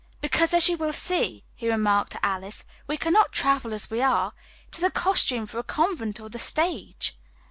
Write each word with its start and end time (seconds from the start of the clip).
"Because, 0.19 0.51
as 0.55 0.67
you 0.67 0.77
will 0.77 0.93
see," 0.93 1.43
he 1.53 1.69
remarked 1.69 2.13
to 2.13 2.25
Alice, 2.25 2.65
"we 2.87 2.97
cannot 2.97 3.31
travel 3.31 3.71
as 3.71 3.91
we 3.91 4.01
are. 4.01 4.33
It 4.67 4.75
is 4.77 4.81
a 4.83 4.89
costume 4.89 5.45
for 5.45 5.59
a 5.59 5.63
convent 5.63 6.19
or 6.19 6.27
the 6.27 6.39
stage." 6.39 7.13